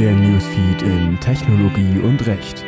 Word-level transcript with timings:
Der 0.00 0.14
Newsfeed 0.14 0.80
in 0.80 1.20
Technologie 1.20 1.98
und 1.98 2.26
Recht. 2.26 2.64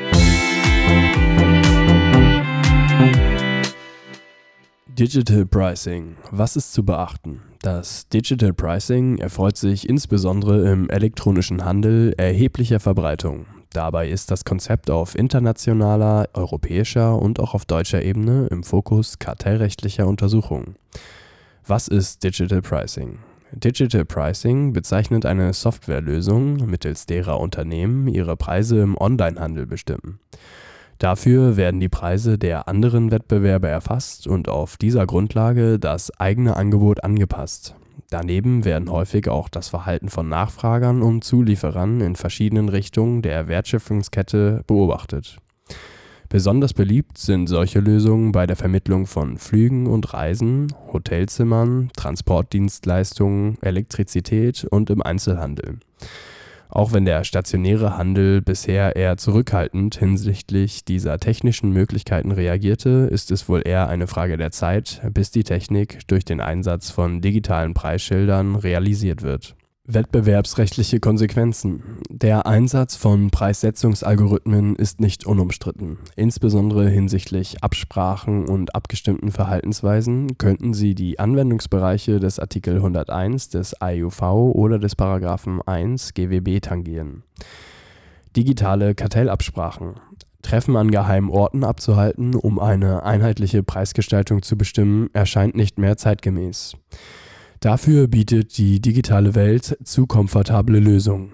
Digital 4.87 5.47
Pricing. 5.47 6.17
Was 6.31 6.57
ist 6.57 6.75
zu 6.75 6.85
beachten? 6.85 7.41
Das 7.63 8.07
Digital 8.11 8.53
Pricing 8.53 9.17
erfreut 9.17 9.57
sich 9.57 9.89
insbesondere 9.89 10.71
im 10.71 10.91
elektronischen 10.91 11.65
Handel 11.65 12.13
erheblicher 12.19 12.81
Verbreitung. 12.81 13.47
Dabei 13.73 14.11
ist 14.11 14.31
das 14.31 14.45
Konzept 14.45 14.91
auf 14.91 15.15
internationaler, 15.15 16.29
europäischer 16.35 17.17
und 17.17 17.41
auch 17.41 17.55
auf 17.55 17.65
deutscher 17.65 18.03
Ebene 18.03 18.49
im 18.51 18.63
Fokus 18.63 19.19
kartellrechtlicher 19.19 20.07
Untersuchungen. 20.07 20.77
Was 21.67 21.89
ist 21.89 22.23
Digital 22.25 22.61
Pricing? 22.61 23.21
Digital 23.55 24.05
Pricing 24.07 24.73
bezeichnet 24.73 25.27
eine 25.27 25.53
Softwarelösung, 25.53 26.57
mittels 26.67 27.05
derer 27.07 27.39
Unternehmen 27.39 28.09
ihre 28.09 28.37
Preise 28.37 28.81
im 28.81 28.97
Onlinehandel 28.99 29.67
bestimmen. 29.67 30.21
Dafür 30.99 31.57
werden 31.57 31.81
die 31.81 31.89
Preise 31.89 32.39
der 32.39 32.69
anderen 32.69 33.11
Wettbewerber 33.11 33.69
erfasst 33.69 34.27
und 34.27 34.49
auf 34.49 34.77
dieser 34.77 35.07
Grundlage 35.07 35.79
das 35.79 36.11
eigene 36.19 36.57
Angebot 36.57 37.05
angepasst. 37.05 37.75
Daneben 38.09 38.65
werden 38.65 38.91
häufig 38.91 39.29
auch 39.29 39.49
das 39.49 39.69
Verhalten 39.69 40.09
von 40.09 40.29
Nachfragern 40.29 41.03
und 41.03 41.25
Zulieferern 41.25 42.01
in 42.01 42.17
verschiedenen 42.17 42.69
Richtungen 42.69 43.21
der 43.21 43.49
Wertschöpfungskette 43.49 44.63
beobachtet. 44.67 45.39
Besonders 46.33 46.73
beliebt 46.73 47.19
sind 47.19 47.47
solche 47.47 47.81
Lösungen 47.81 48.33
bei 48.33 48.47
der 48.47 48.57
Vermittlung 48.57 49.05
von 49.05 49.37
Flügen 49.37 49.87
und 49.87 50.15
Reisen, 50.15 50.73
Hotelzimmern, 50.91 51.91
Transportdienstleistungen, 51.95 53.59
Elektrizität 53.61 54.65
und 54.65 54.89
im 54.89 55.03
Einzelhandel. 55.03 55.81
Auch 56.71 56.95
wenn 56.95 57.05
der 57.05 57.25
stationäre 57.25 57.99
Handel 57.99 58.41
bisher 58.41 58.97
eher 58.97 59.19
zurückhaltend 59.19 59.99
hinsichtlich 59.99 60.87
dieser 60.87 61.19
technischen 61.19 61.71
Möglichkeiten 61.71 62.33
reagierte, 62.33 63.11
ist 63.11 63.31
es 63.31 63.47
wohl 63.47 63.61
eher 63.63 63.91
eine 63.91 64.07
Frage 64.07 64.39
der 64.39 64.53
Zeit, 64.53 65.03
bis 65.13 65.33
die 65.33 65.45
Technik 65.45 65.99
durch 66.07 66.25
den 66.25 66.41
Einsatz 66.41 66.89
von 66.89 67.21
digitalen 67.21 67.75
Preisschildern 67.75 68.57
realisiert 68.57 69.21
wird 69.21 69.55
Wettbewerbsrechtliche 69.85 71.01
Konsequenzen. 71.01 71.83
Der 72.09 72.47
Einsatz 72.47 72.95
von 72.95 73.33
Preissetzungsalgorithmen 73.33 74.77
ist 74.77 75.01
nicht 75.01 75.27
unumstritten. 75.27 75.99
Insbesondere 76.15 76.89
hinsichtlich 76.89 77.65
Absprachen 77.65 78.49
und 78.49 78.77
abgestimmten 78.77 79.33
Verhaltensweisen 79.33 80.39
könnten 80.39 80.73
sie 80.73 80.95
die 80.95 81.19
Anwendungsbereiche 81.19 82.21
des 82.21 82.39
Artikel 82.39 82.77
101 82.77 83.49
des 83.49 83.81
AEUV 83.83 84.23
oder 84.55 84.79
des 84.79 84.95
Paragraphen 84.95 85.61
1 85.61 86.15
GWB 86.15 86.61
tangieren. 86.61 87.25
Digitale 88.37 88.95
Kartellabsprachen. 88.95 89.95
Treffen 90.43 90.77
an 90.77 90.93
geheimen 90.93 91.31
Orten 91.31 91.65
abzuhalten, 91.65 92.37
um 92.37 92.61
eine 92.61 93.03
einheitliche 93.03 93.65
Preisgestaltung 93.65 94.43
zu 94.43 94.57
bestimmen, 94.57 95.11
erscheint 95.13 95.57
nicht 95.57 95.79
mehr 95.79 95.97
zeitgemäß. 95.97 96.77
Dafür 97.63 98.09
bietet 98.09 98.59
die 98.59 98.81
digitale 98.81 99.37
Welt 99.37 99.79
zu 99.85 100.09
komfortable 100.09 100.81
Lösungen. 100.81 101.31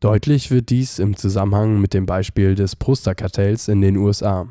Deutlich 0.00 0.50
wird 0.50 0.68
dies 0.68 0.98
im 0.98 1.16
Zusammenhang 1.16 1.80
mit 1.80 1.94
dem 1.94 2.04
Beispiel 2.04 2.54
des 2.54 2.76
Posterkartells 2.76 3.66
in 3.66 3.80
den 3.80 3.96
USA. 3.96 4.46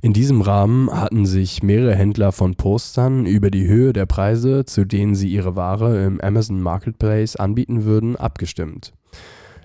In 0.00 0.12
diesem 0.12 0.42
Rahmen 0.42 0.92
hatten 0.92 1.26
sich 1.26 1.64
mehrere 1.64 1.96
Händler 1.96 2.30
von 2.30 2.54
Postern 2.54 3.26
über 3.26 3.50
die 3.50 3.66
Höhe 3.66 3.92
der 3.92 4.06
Preise, 4.06 4.64
zu 4.64 4.84
denen 4.84 5.16
sie 5.16 5.28
ihre 5.28 5.56
Ware 5.56 6.04
im 6.04 6.20
Amazon 6.20 6.62
Marketplace 6.62 7.34
anbieten 7.34 7.84
würden, 7.84 8.14
abgestimmt. 8.14 8.92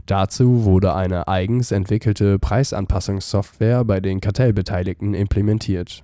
Dazu 0.07 0.63
wurde 0.63 0.95
eine 0.95 1.27
eigens 1.27 1.69
entwickelte 1.69 2.39
Preisanpassungssoftware 2.39 3.85
bei 3.85 3.99
den 3.99 4.21
Kartellbeteiligten 4.21 5.13
implementiert 5.13 6.03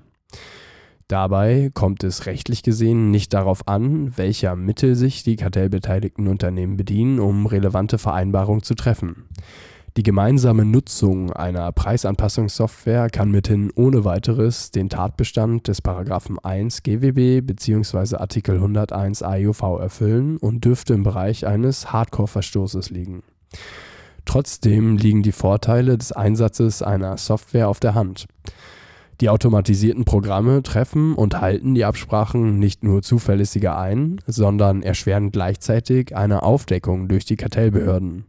Dabei 1.08 1.70
kommt 1.72 2.04
es 2.04 2.26
rechtlich 2.26 2.64
gesehen 2.64 3.12
nicht 3.12 3.32
darauf 3.34 3.68
an, 3.68 4.18
welcher 4.18 4.56
Mittel 4.56 4.96
sich 4.96 5.22
die 5.22 5.36
kartellbeteiligten 5.36 6.28
Unternehmen 6.28 6.78
bedienen, 6.78 7.20
um 7.20 7.46
relevante 7.46 8.00
Vereinbarungen 8.00 8.64
zu 8.64 8.74
treffen. 8.74 9.26
Die 9.98 10.04
gemeinsame 10.04 10.66
Nutzung 10.66 11.32
einer 11.32 11.72
Preisanpassungssoftware 11.72 13.12
kann 13.12 13.30
mithin 13.30 13.72
ohne 13.76 14.04
weiteres 14.04 14.72
den 14.72 14.90
Tatbestand 14.90 15.68
des§ 15.68 15.84
1 16.44 16.84
GWB 16.84 17.46
bzw. 17.46 18.16
Artikel 18.18 18.56
101 18.56 19.22
AIUV 19.22 19.62
erfüllen 19.80 20.38
und 20.38 20.66
dürfte 20.66 20.96
im 20.96 21.04
Bereich 21.04 21.46
eines 21.46 21.94
Hardcore-Verstoßes 21.94 22.90
liegen. 22.90 23.22
Trotzdem 24.26 24.98
liegen 24.98 25.22
die 25.22 25.32
Vorteile 25.32 26.00
des 26.00 26.12
Einsatzes 26.12 26.82
einer 26.82 27.16
Software 27.18 27.70
auf 27.70 27.80
der 27.80 27.94
Hand 27.94 28.26
die 29.22 29.30
automatisierten 29.30 30.06
Programme 30.06 30.64
treffen 30.64 31.16
und 31.16 31.40
halten 31.42 31.76
die 31.76 31.86
Absprachen 31.86 32.60
nicht 32.60 32.84
nur 32.84 33.02
zuverlässiger 33.02 33.78
ein, 33.78 34.20
sondern 34.28 34.82
erschweren 34.82 35.32
gleichzeitig 35.32 36.16
eine 36.16 36.44
Aufdeckung 36.44 37.08
durch 37.08 37.26
die 37.26 37.38
Kartellbehörden. 37.38 38.26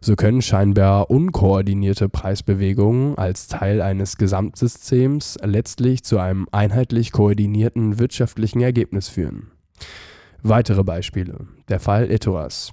So 0.00 0.14
können 0.14 0.42
scheinbar 0.42 1.10
unkoordinierte 1.10 2.08
Preisbewegungen 2.08 3.18
als 3.18 3.48
Teil 3.48 3.82
eines 3.82 4.16
Gesamtsystems 4.16 5.38
letztlich 5.42 6.04
zu 6.04 6.18
einem 6.18 6.46
einheitlich 6.52 7.10
koordinierten 7.10 7.98
wirtschaftlichen 7.98 8.60
Ergebnis 8.60 9.08
führen. 9.08 9.50
Weitere 10.42 10.84
Beispiele. 10.84 11.46
Der 11.68 11.80
Fall 11.80 12.10
Etoras. 12.10 12.72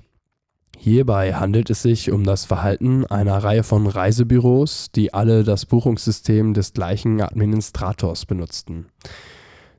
Hierbei 0.77 1.33
handelt 1.33 1.69
es 1.69 1.81
sich 1.81 2.11
um 2.11 2.23
das 2.23 2.45
Verhalten 2.45 3.05
einer 3.05 3.37
Reihe 3.37 3.63
von 3.63 3.87
Reisebüros, 3.87 4.91
die 4.93 5.13
alle 5.13 5.43
das 5.43 5.65
Buchungssystem 5.65 6.53
des 6.53 6.73
gleichen 6.73 7.21
Administrators 7.21 8.25
benutzten. 8.25 8.87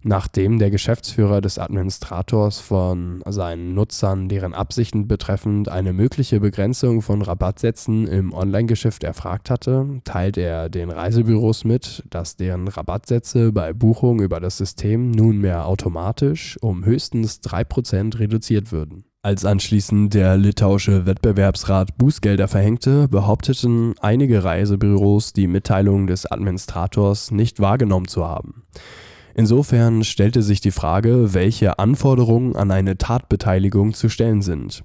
Nachdem 0.09 0.61
der 0.61 0.71
Geschäftsführer 0.71 1.41
des 1.41 1.59
Administrators 1.59 2.61
von 2.61 3.25
seinen 3.27 3.75
Nutzern 3.75 4.29
deren 4.29 4.55
Absichten 4.55 5.09
betreffend 5.09 5.69
eine 5.69 5.93
mögliche 5.93 6.39
Begrenzung 6.39 7.03
von 7.03 7.23
Rabattsätzen 7.23 8.07
im 8.07 8.33
Onlinegeschäft 8.33 9.03
erfragt 9.03 9.51
hatte, 9.51 10.01
teilt 10.05 10.37
er 10.37 10.69
den 10.69 10.91
Reisebüros 10.91 11.65
mit, 11.65 12.05
dass 12.09 12.37
deren 12.37 12.69
Rabattsätze 12.69 13.51
bei 13.51 13.73
Buchung 13.73 14.21
über 14.21 14.39
das 14.39 14.59
System 14.59 15.11
nunmehr 15.11 15.67
automatisch 15.67 16.57
um 16.61 16.85
höchstens 16.85 17.41
3% 17.43 18.21
reduziert 18.21 18.71
würden 18.71 19.07
als 19.27 19.45
anschließend 19.45 20.15
der 20.15 20.37
litauische 20.37 21.05
Wettbewerbsrat 21.05 21.99
Bußgelder 21.99 22.47
verhängte, 22.47 23.09
behaupteten 23.09 23.95
einige 24.01 24.45
Reisebüros, 24.45 25.33
die 25.33 25.49
Mitteilung 25.49 26.07
des 26.07 26.31
Administrators 26.31 27.33
nicht 27.33 27.59
wahrgenommen 27.59 28.07
zu 28.07 28.25
haben. 28.25 28.63
Insofern 29.35 30.05
stellte 30.05 30.43
sich 30.43 30.61
die 30.61 30.71
Frage, 30.71 31.35
welche 31.35 31.81
Anforderungen 31.81 32.55
an 32.55 32.71
eine 32.71 32.99
Tatbeteiligung 32.99 33.95
zu 33.95 34.09
stellen 34.09 34.43
sind. 34.43 34.85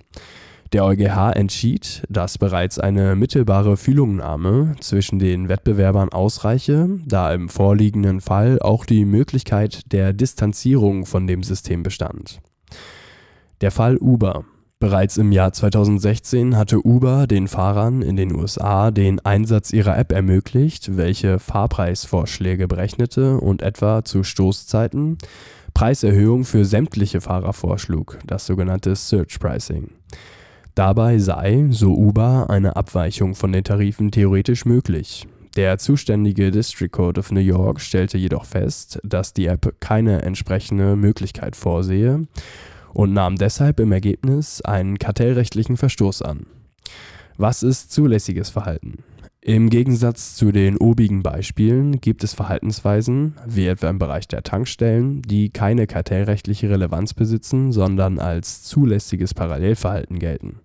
Der 0.73 0.85
EuGH 0.85 1.33
entschied, 1.35 2.01
dass 2.09 2.39
bereits 2.39 2.79
eine 2.79 3.15
mittelbare 3.15 3.77
Fühlungnahme 3.77 4.73
zwischen 4.79 5.19
den 5.19 5.49
Wettbewerbern 5.49 6.09
ausreiche, 6.09 6.89
da 7.05 7.31
im 7.31 7.47
vorliegenden 7.47 8.21
Fall 8.21 8.57
auch 8.59 8.87
die 8.87 9.05
Möglichkeit 9.05 9.91
der 9.91 10.13
Distanzierung 10.13 11.05
von 11.05 11.27
dem 11.27 11.43
System 11.43 11.83
bestand. 11.83 12.41
Der 13.61 13.69
Fall 13.69 13.97
Uber. 13.97 14.43
Bereits 14.79 15.17
im 15.17 15.31
Jahr 15.31 15.53
2016 15.53 16.57
hatte 16.57 16.83
Uber 16.83 17.27
den 17.27 17.47
Fahrern 17.47 18.01
in 18.01 18.15
den 18.15 18.33
USA 18.33 18.89
den 18.89 19.19
Einsatz 19.23 19.71
ihrer 19.71 19.99
App 19.99 20.11
ermöglicht, 20.11 20.97
welche 20.97 21.37
Fahrpreisvorschläge 21.37 22.67
berechnete 22.67 23.37
und 23.37 23.61
etwa 23.61 24.03
zu 24.03 24.23
Stoßzeiten 24.23 25.19
Preiserhöhungen 25.75 26.43
für 26.43 26.65
sämtliche 26.65 27.21
Fahrer 27.21 27.53
vorschlug, 27.53 28.17
das 28.25 28.47
sogenannte 28.47 28.95
Search 28.95 29.39
Pricing. 29.39 29.91
Dabei 30.73 31.19
sei, 31.19 31.67
so 31.69 31.93
Uber, 31.93 32.47
eine 32.49 32.75
Abweichung 32.75 33.35
von 33.35 33.51
den 33.51 33.63
Tarifen 33.63 34.09
theoretisch 34.09 34.65
möglich. 34.65 35.27
Der 35.55 35.77
zuständige 35.77 36.49
District 36.49 36.89
Court 36.91 37.19
of 37.19 37.31
New 37.31 37.41
York 37.41 37.79
stellte 37.79 38.17
jedoch 38.17 38.45
fest, 38.45 38.99
dass 39.03 39.33
die 39.33 39.45
App 39.45 39.75
keine 39.79 40.23
entsprechende 40.23 40.95
Möglichkeit 40.95 41.55
vorsehe 41.55 42.25
und 42.93 43.13
nahm 43.13 43.35
deshalb 43.35 43.79
im 43.79 43.91
Ergebnis 43.91 44.61
einen 44.61 44.97
kartellrechtlichen 44.99 45.77
Verstoß 45.77 46.21
an. 46.21 46.45
Was 47.37 47.63
ist 47.63 47.91
zulässiges 47.91 48.49
Verhalten? 48.49 49.03
Im 49.43 49.71
Gegensatz 49.71 50.35
zu 50.35 50.51
den 50.51 50.77
obigen 50.77 51.23
Beispielen 51.23 51.99
gibt 51.99 52.23
es 52.23 52.35
Verhaltensweisen, 52.35 53.33
wie 53.47 53.65
etwa 53.65 53.89
im 53.89 53.97
Bereich 53.97 54.27
der 54.27 54.43
Tankstellen, 54.43 55.23
die 55.23 55.49
keine 55.49 55.87
kartellrechtliche 55.87 56.69
Relevanz 56.69 57.15
besitzen, 57.15 57.71
sondern 57.71 58.19
als 58.19 58.61
zulässiges 58.61 59.33
Parallelverhalten 59.33 60.19
gelten. 60.19 60.59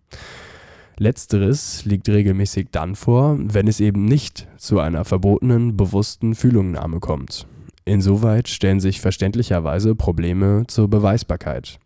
Letzteres 0.99 1.87
liegt 1.87 2.07
regelmäßig 2.09 2.69
dann 2.71 2.97
vor, 2.97 3.39
wenn 3.41 3.67
es 3.67 3.81
eben 3.81 4.05
nicht 4.05 4.47
zu 4.59 4.79
einer 4.79 5.07
verbotenen, 5.07 5.79
bewussten 5.79 6.35
Fühlungnahme 6.35 7.01
kommt. 7.01 7.47
Insoweit 7.87 8.49
stellen 8.49 8.81
sich 8.81 9.01
verständlicherweise 9.01 9.95
Probleme 9.95 10.65
zur 10.67 10.89
Beweisbarkeit. 10.89 11.79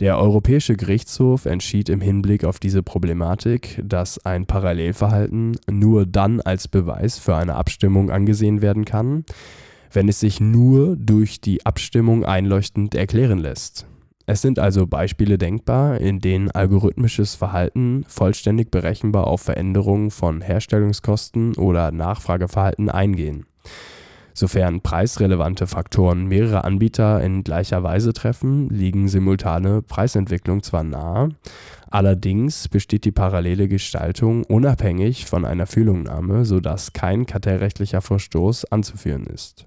Der 0.00 0.18
Europäische 0.18 0.76
Gerichtshof 0.76 1.46
entschied 1.46 1.88
im 1.88 2.00
Hinblick 2.00 2.44
auf 2.44 2.58
diese 2.58 2.82
Problematik, 2.82 3.80
dass 3.84 4.24
ein 4.26 4.44
Parallelverhalten 4.44 5.56
nur 5.70 6.04
dann 6.04 6.40
als 6.40 6.66
Beweis 6.66 7.20
für 7.20 7.36
eine 7.36 7.54
Abstimmung 7.54 8.10
angesehen 8.10 8.60
werden 8.60 8.84
kann, 8.84 9.24
wenn 9.92 10.08
es 10.08 10.18
sich 10.18 10.40
nur 10.40 10.96
durch 10.96 11.40
die 11.40 11.64
Abstimmung 11.64 12.24
einleuchtend 12.24 12.96
erklären 12.96 13.38
lässt. 13.38 13.86
Es 14.26 14.42
sind 14.42 14.58
also 14.58 14.88
Beispiele 14.88 15.38
denkbar, 15.38 16.00
in 16.00 16.18
denen 16.18 16.50
algorithmisches 16.50 17.36
Verhalten 17.36 18.04
vollständig 18.08 18.72
berechenbar 18.72 19.28
auf 19.28 19.42
Veränderungen 19.42 20.10
von 20.10 20.40
Herstellungskosten 20.40 21.54
oder 21.56 21.92
Nachfrageverhalten 21.92 22.88
eingehen. 22.88 23.46
Sofern 24.36 24.80
preisrelevante 24.80 25.68
Faktoren 25.68 26.26
mehrere 26.26 26.64
Anbieter 26.64 27.22
in 27.22 27.44
gleicher 27.44 27.84
Weise 27.84 28.12
treffen, 28.12 28.68
liegen 28.68 29.06
simultane 29.06 29.80
Preisentwicklungen 29.80 30.62
zwar 30.64 30.82
nahe, 30.82 31.28
allerdings 31.88 32.66
besteht 32.68 33.04
die 33.04 33.12
parallele 33.12 33.68
Gestaltung 33.68 34.42
unabhängig 34.42 35.26
von 35.26 35.44
einer 35.44 35.66
Fühlungnahme, 35.66 36.44
sodass 36.44 36.92
kein 36.92 37.26
kartellrechtlicher 37.26 38.02
Verstoß 38.02 38.64
anzuführen 38.72 39.24
ist 39.26 39.66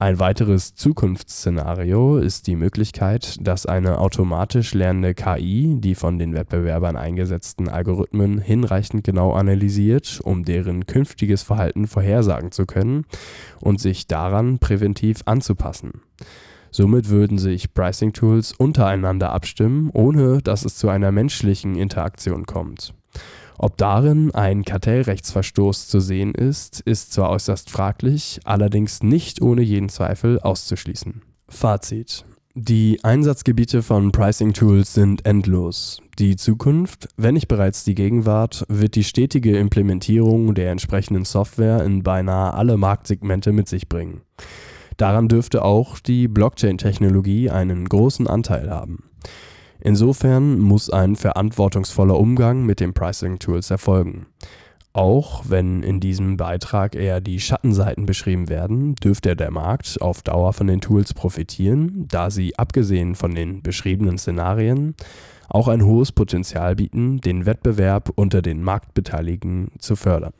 ein 0.00 0.18
weiteres 0.18 0.74
Zukunftsszenario 0.74 2.16
ist 2.16 2.46
die 2.46 2.56
Möglichkeit, 2.56 3.36
dass 3.38 3.66
eine 3.66 3.98
automatisch 3.98 4.72
lernende 4.72 5.12
KI 5.12 5.76
die 5.78 5.94
von 5.94 6.18
den 6.18 6.32
Wettbewerbern 6.32 6.96
eingesetzten 6.96 7.68
Algorithmen 7.68 8.38
hinreichend 8.38 9.04
genau 9.04 9.34
analysiert, 9.34 10.18
um 10.24 10.42
deren 10.42 10.86
künftiges 10.86 11.42
Verhalten 11.42 11.86
vorhersagen 11.86 12.50
zu 12.50 12.64
können 12.64 13.04
und 13.60 13.78
sich 13.78 14.06
daran 14.06 14.58
präventiv 14.58 15.18
anzupassen. 15.26 16.00
Somit 16.70 17.10
würden 17.10 17.36
sich 17.36 17.74
Pricing-Tools 17.74 18.52
untereinander 18.52 19.32
abstimmen, 19.32 19.90
ohne 19.92 20.38
dass 20.40 20.64
es 20.64 20.76
zu 20.76 20.88
einer 20.88 21.12
menschlichen 21.12 21.74
Interaktion 21.74 22.46
kommt 22.46 22.94
ob 23.62 23.76
darin 23.76 24.34
ein 24.34 24.64
Kartellrechtsverstoß 24.64 25.86
zu 25.86 26.00
sehen 26.00 26.32
ist, 26.34 26.80
ist 26.80 27.12
zwar 27.12 27.28
äußerst 27.28 27.68
fraglich, 27.68 28.40
allerdings 28.44 29.02
nicht 29.02 29.42
ohne 29.42 29.60
jeden 29.60 29.90
Zweifel 29.90 30.40
auszuschließen. 30.40 31.20
Fazit. 31.46 32.24
Die 32.54 33.04
Einsatzgebiete 33.04 33.82
von 33.82 34.12
Pricing 34.12 34.54
Tools 34.54 34.94
sind 34.94 35.26
endlos. 35.26 36.00
Die 36.18 36.36
Zukunft, 36.36 37.08
wenn 37.18 37.34
nicht 37.34 37.48
bereits 37.48 37.84
die 37.84 37.94
Gegenwart, 37.94 38.64
wird 38.68 38.94
die 38.94 39.04
stetige 39.04 39.58
Implementierung 39.58 40.54
der 40.54 40.70
entsprechenden 40.70 41.26
Software 41.26 41.84
in 41.84 42.02
beinahe 42.02 42.54
alle 42.54 42.78
Marktsegmente 42.78 43.52
mit 43.52 43.68
sich 43.68 43.90
bringen. 43.90 44.22
Daran 44.96 45.28
dürfte 45.28 45.66
auch 45.66 45.98
die 45.98 46.28
Blockchain-Technologie 46.28 47.50
einen 47.50 47.86
großen 47.86 48.26
Anteil 48.26 48.70
haben. 48.70 49.09
Insofern 49.82 50.58
muss 50.58 50.90
ein 50.90 51.16
verantwortungsvoller 51.16 52.18
Umgang 52.18 52.64
mit 52.64 52.80
den 52.80 52.92
Pricing-Tools 52.92 53.70
erfolgen. 53.70 54.26
Auch 54.92 55.44
wenn 55.48 55.84
in 55.84 56.00
diesem 56.00 56.36
Beitrag 56.36 56.96
eher 56.96 57.20
die 57.20 57.38
Schattenseiten 57.38 58.06
beschrieben 58.06 58.48
werden, 58.48 58.96
dürfte 58.96 59.36
der 59.36 59.52
Markt 59.52 60.02
auf 60.02 60.22
Dauer 60.22 60.52
von 60.52 60.66
den 60.66 60.80
Tools 60.80 61.14
profitieren, 61.14 62.06
da 62.08 62.30
sie 62.30 62.58
abgesehen 62.58 63.14
von 63.14 63.34
den 63.34 63.62
beschriebenen 63.62 64.18
Szenarien 64.18 64.96
auch 65.48 65.68
ein 65.68 65.84
hohes 65.84 66.12
Potenzial 66.12 66.76
bieten, 66.76 67.20
den 67.20 67.46
Wettbewerb 67.46 68.10
unter 68.14 68.42
den 68.42 68.62
Marktbeteiligten 68.62 69.68
zu 69.78 69.96
fördern. 69.96 70.32